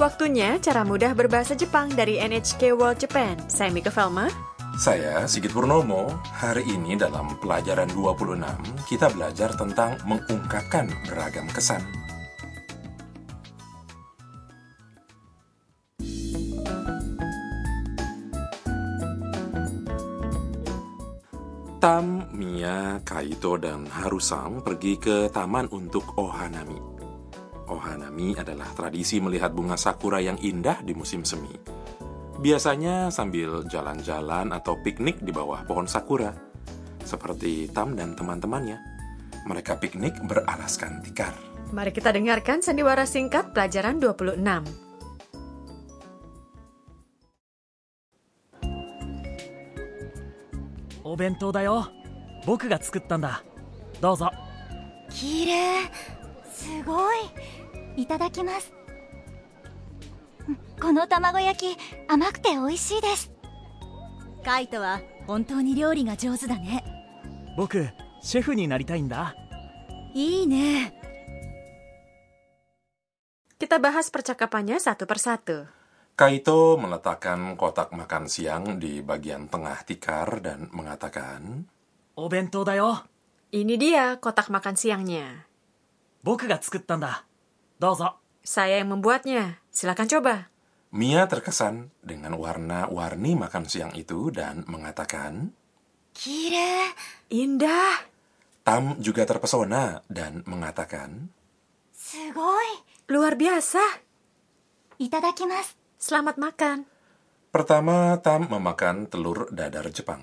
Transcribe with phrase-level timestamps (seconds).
[0.00, 3.36] Waktunya cara mudah berbahasa Jepang dari NHK World Japan.
[3.52, 4.32] Saya Mika Velma.
[4.80, 6.08] Saya Sigit Purnomo.
[6.40, 8.40] Hari ini dalam pelajaran 26
[8.88, 11.84] kita belajar tentang mengungkapkan beragam kesan.
[21.76, 26.99] Tam, Mia, Kaito, dan Harusang pergi ke taman untuk Ohanami.
[27.89, 31.49] Ohanami adalah tradisi melihat bunga sakura yang indah di musim semi.
[32.37, 36.29] Biasanya sambil jalan-jalan atau piknik di bawah pohon sakura.
[37.01, 38.77] Seperti Tam dan teman-temannya.
[39.49, 41.33] Mereka piknik beralaskan tikar.
[41.73, 44.85] Mari kita dengarkan sandiwara singkat pelajaran 26.
[51.05, 51.87] お弁当だよ
[52.47, 53.43] 僕が作ったんだ
[54.01, 54.31] どうぞ
[55.09, 55.89] 綺麗
[56.51, 57.17] すごい
[57.96, 58.72] いただきます
[60.80, 63.30] この卵焼き甘くて美味しいです
[64.44, 66.84] カイトは本当に料理が上手だね
[67.56, 67.88] 僕
[68.22, 69.34] シェフになりたいんだ
[70.14, 70.96] いいね
[73.60, 75.68] Kita bahas percakapannya satu persatu.
[76.16, 81.68] Kaito meletakkan kotak makan siang di bagian tengah tikar dan mengatakan,
[82.16, 83.04] お弁当だよ
[83.52, 85.44] Ini dia kotak makan siangnya.
[86.24, 86.80] 僕が作っ
[87.80, 88.20] Dozo.
[88.44, 89.56] Saya yang membuatnya.
[89.72, 90.34] Silakan coba.
[90.92, 95.56] Mia terkesan dengan warna-warni makan siang itu dan mengatakan,
[96.12, 96.92] Kira,
[97.32, 98.04] indah.
[98.60, 101.32] Tam juga terpesona dan mengatakan,
[101.96, 103.80] Sugoi, luar biasa.
[105.00, 105.72] Itadakimasu.
[105.96, 106.84] Selamat makan.
[107.48, 110.20] Pertama, Tam memakan telur dadar Jepang.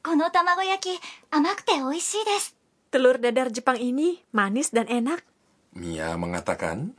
[0.00, 0.96] Kono tamagoyaki,
[1.36, 2.56] amakte oishii desu.
[2.88, 5.35] Telur dadar Jepang ini manis dan enak.
[5.76, 6.96] Mia mengatakan,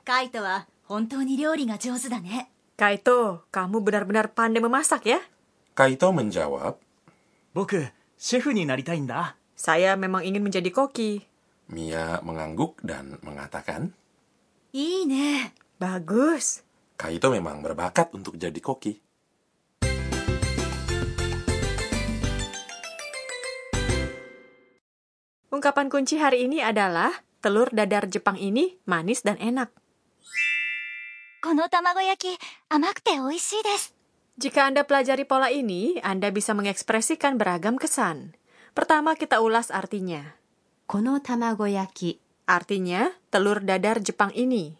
[0.00, 2.48] Kaito wa ryori ga jouzu da ne.
[2.72, 5.20] Kaito, kamu benar-benar pandai memasak ya?
[5.76, 6.80] Kaito menjawab,
[7.52, 7.84] Boku,
[8.16, 9.36] chef ni naritai nda.
[9.52, 11.20] Saya memang ingin menjadi koki.
[11.68, 13.92] Mia mengangguk dan mengatakan,
[14.72, 15.52] Ii ne.
[15.76, 16.64] Bagus.
[16.96, 19.04] Kaito memang berbakat untuk jadi koki.
[25.52, 27.12] Ungkapan kunci hari ini adalah
[27.44, 29.68] telur dadar Jepang ini manis dan enak.
[34.40, 38.32] Jika Anda pelajari pola ini, Anda bisa mengekspresikan beragam kesan.
[38.72, 40.40] Pertama kita ulas artinya.
[40.88, 42.16] Kono tamagoyaki.
[42.48, 44.72] Artinya telur dadar Jepang ini.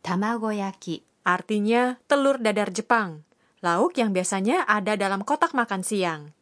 [0.00, 1.04] Tamagoyaki.
[1.28, 3.20] Artinya telur dadar Jepang.
[3.60, 6.32] Lauk yang biasanya ada dalam kotak makan siang.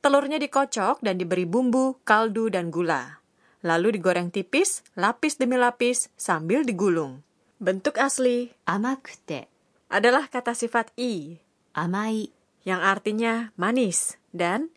[0.00, 3.25] Telurnya dikocok dan diberi bumbu, kaldu, dan gula
[3.66, 7.26] lalu digoreng tipis, lapis demi lapis, sambil digulung.
[7.58, 9.50] Bentuk asli amakute
[9.90, 11.42] adalah kata sifat i,
[11.74, 12.30] amai,
[12.62, 14.70] yang artinya manis, dan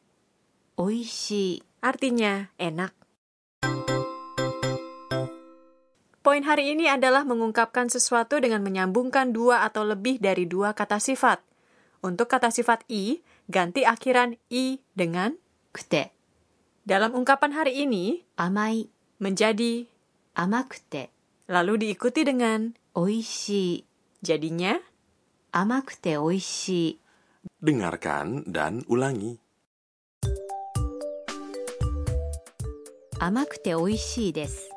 [0.74, 2.98] oishi, artinya enak.
[6.20, 11.42] Poin hari ini adalah mengungkapkan sesuatu dengan menyambungkan dua atau lebih dari dua kata sifat.
[12.06, 15.36] Untuk kata sifat i, ganti akhiran i dengan
[15.74, 16.19] kute.
[16.89, 18.91] dalam ungkapan hari ini 甘い、
[19.21, 19.87] menjadi
[20.35, 21.11] 甘くて、
[21.49, 23.85] lalu diikuti dengan 美味しい、
[24.23, 24.81] jadinya
[25.51, 27.01] 甘くて美味しい。
[27.63, 29.39] Dengarkan dan ulangi.
[33.19, 34.69] 甘くて美味しいです。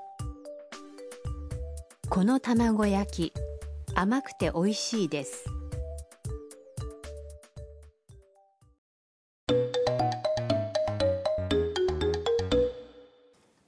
[2.09, 3.33] この卵焼き、
[3.93, 5.45] 甘くて美味しいです。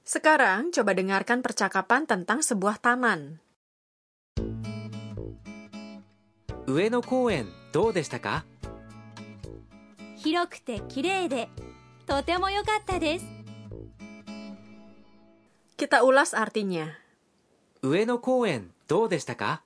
[0.04, 3.38] Sekarang coba dengarkan percakapan tentang sebuah taman.
[6.66, 8.44] 上野公園どうでしたか
[10.16, 11.48] 広くて綺麗で
[12.06, 13.26] とても良かったです
[15.76, 16.94] Kita ulas artinya.
[17.82, 19.62] 上野公園どうでしたか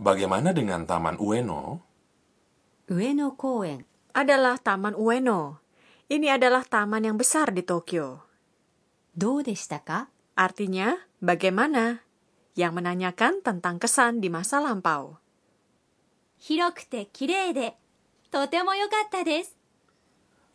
[0.00, 1.80] Bagaimana dengan Taman Ueno?
[2.88, 5.58] 上野公園、 Adalah Taman Ueno.
[6.12, 8.22] Ini adalah taman yang besar di Tokyo.
[9.16, 12.04] どうでしたか Artinya, bagaimana?
[12.54, 15.16] Yang menanyakan tentang kesan di masa lampau.
[16.38, 17.74] 広くて綺麗で
[18.30, 19.56] とても良かったです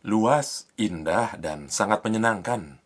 [0.04, 2.78] Luas, indah, dan sangat menyenangkan.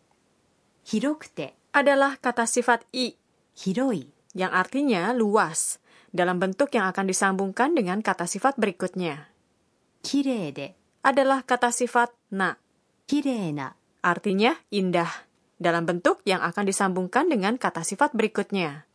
[0.85, 3.17] 広くて、 Adalah kata sifat i
[3.53, 5.81] 広い、 yang artinya luas
[6.12, 9.29] dalam bentuk yang akan disambungkan dengan kata sifat berikutnya.
[10.03, 12.56] 綺麗で、 Adalah kata sifat na
[13.09, 15.27] 綺麗な、 artinya indah
[15.62, 18.90] dalam bentuk yang akan disambungkan dengan kata sifat berikutnya.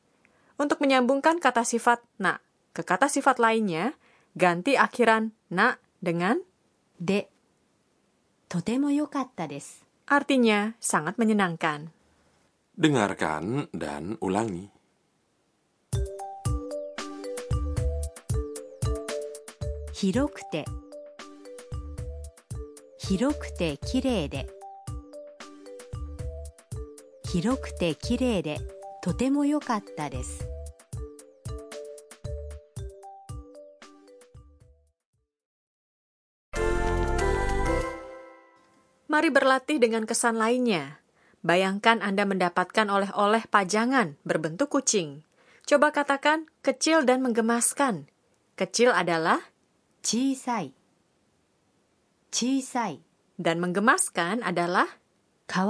[0.58, 2.42] Untuk menyambungkan kata sifat na
[2.74, 3.94] ke kata sifat lainnya,
[4.34, 6.42] ganti akhiran na dengan
[6.98, 7.30] de.
[8.50, 9.86] Totemo yokatta desu.
[10.06, 11.90] Artinya, sangat menyenangkan.
[12.78, 14.70] Dengarkan dan ulangi.
[19.98, 20.62] Hirokute.
[23.02, 24.55] Hirokute kirei de.
[27.31, 28.59] 広くて綺麗で
[29.01, 30.47] とても良かったです
[39.11, 41.03] Mari berlatih dengan kesan lainnya.
[41.43, 45.27] Bayangkan Anda mendapatkan oleh-oleh pajangan berbentuk kucing.
[45.67, 48.07] Coba katakan kecil dan menggemaskan.
[48.55, 49.51] Kecil adalah
[50.01, 50.73] 小さい
[52.31, 53.03] 小さい
[53.38, 54.88] dan menggemaskan adalah
[55.45, 55.65] か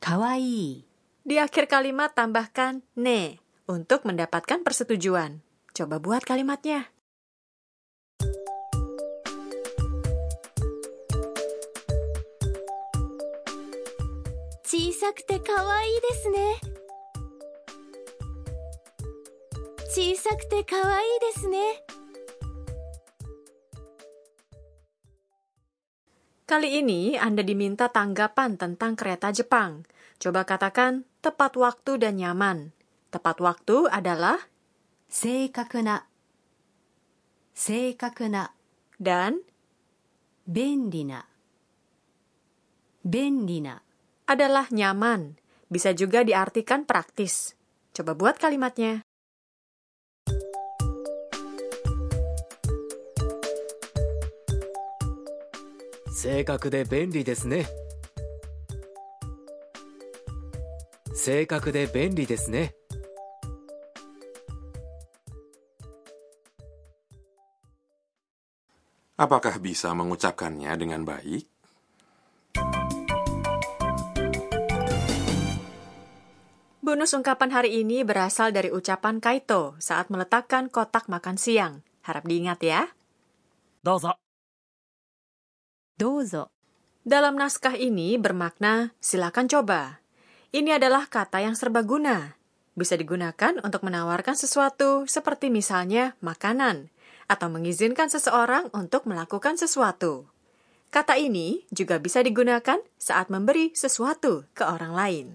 [0.00, 0.88] kawaii.
[1.20, 3.38] Di akhir kalimat tambahkan ne
[3.68, 5.44] untuk mendapatkan persetujuan.
[5.76, 6.90] Coba buat kalimatnya.
[14.64, 15.26] Chisaku
[26.50, 29.86] Kali ini Anda diminta tanggapan tentang kereta Jepang.
[30.18, 32.74] Coba katakan tepat waktu dan nyaman.
[33.14, 34.50] Tepat waktu adalah
[35.06, 36.10] seikakuna.
[37.54, 38.50] Seikakuna
[38.98, 39.46] dan
[40.42, 41.22] bendina.
[43.06, 43.78] Bendina
[44.26, 45.38] adalah nyaman.
[45.70, 47.54] Bisa juga diartikan praktis.
[47.94, 49.06] Coba buat kalimatnya.
[56.19, 57.65] 正確で便利ですね
[61.13, 62.73] 正確で便利ですね
[69.15, 71.47] Apakah bisa mengucapkannya dengan baik?
[76.83, 81.79] Bonus ungkapan hari ini berasal dari ucapan Kaito saat meletakkan kotak makan siang.
[82.03, 82.91] Harap diingat ya.
[83.85, 84.17] どうぞ
[86.00, 86.48] dozo.
[87.04, 90.00] Dalam naskah ini bermakna silakan coba.
[90.48, 92.40] Ini adalah kata yang serbaguna.
[92.72, 96.88] Bisa digunakan untuk menawarkan sesuatu seperti misalnya makanan
[97.28, 100.24] atau mengizinkan seseorang untuk melakukan sesuatu.
[100.88, 105.26] Kata ini juga bisa digunakan saat memberi sesuatu ke orang lain.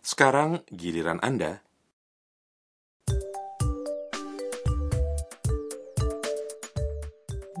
[0.00, 1.60] Sekarang giliran Anda.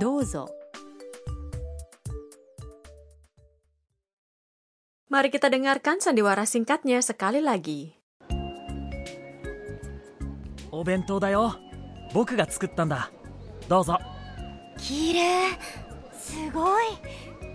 [0.00, 0.59] Dozo.
[5.10, 7.98] Mari kita dengarkan sandiwara singkatnya sekali lagi.
[10.70, 11.58] お弁当だよ
[12.14, 13.10] 僕が作ったんだ
[13.68, 13.98] どうぞ
[14.78, 15.58] 綺麗
[16.12, 16.84] すごい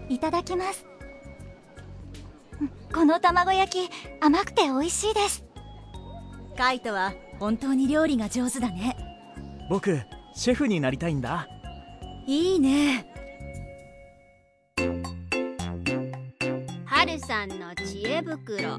[0.09, 0.85] いただきます
[2.59, 5.45] うんこの卵焼き甘くて美味しいです
[6.57, 8.97] カイトは本当に料理が上手だね
[9.69, 10.01] 僕
[10.35, 11.47] シェフになりたいんだ
[12.27, 13.14] いいね
[17.24, 18.76] さんの知恵袋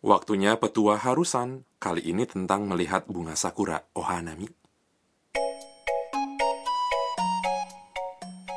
[0.00, 4.48] Waktunya petua harusan, kali ini tentang melihat bunga sakura ohanami.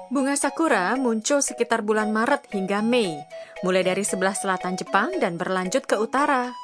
[0.08, 3.20] Bunga sakura muncul sekitar bulan Maret hingga Mei,
[3.68, 6.56] mulai dari sebelah selatan Jepang dan berlanjut ke utara.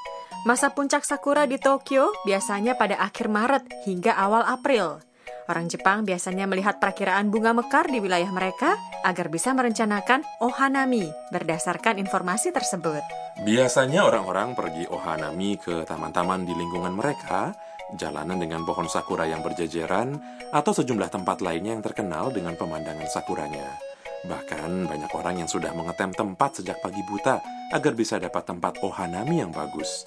[0.47, 5.03] Masa puncak sakura di Tokyo biasanya pada akhir Maret hingga awal April.
[5.46, 8.74] Orang Jepang biasanya melihat perakiraan bunga mekar di wilayah mereka
[9.06, 12.98] agar bisa merencanakan ohanami berdasarkan informasi tersebut.
[13.46, 17.54] Biasanya orang-orang pergi ohanami ke taman-taman di lingkungan mereka,
[17.94, 20.18] jalanan dengan pohon sakura yang berjejeran,
[20.50, 23.78] atau sejumlah tempat lainnya yang terkenal dengan pemandangan sakuranya.
[24.26, 27.38] Bahkan banyak orang yang sudah mengetem tempat sejak pagi buta
[27.70, 30.02] agar bisa dapat tempat ohanami yang bagus.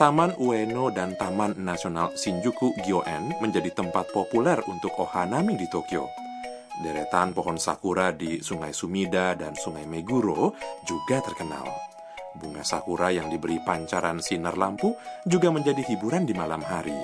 [0.00, 6.08] Taman Ueno dan Taman Nasional Shinjuku Gyoen menjadi tempat populer untuk ohanami di Tokyo.
[6.80, 10.56] Deretan pohon sakura di Sungai Sumida dan Sungai Meguro
[10.88, 11.68] juga terkenal.
[12.32, 14.96] Bunga sakura yang diberi pancaran sinar lampu
[15.28, 16.96] juga menjadi hiburan di malam hari.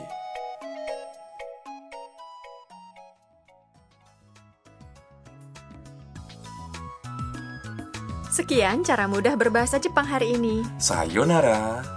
[8.33, 10.65] Sekian cara mudah berbahasa Jepang hari ini.
[10.81, 11.96] Sayonara!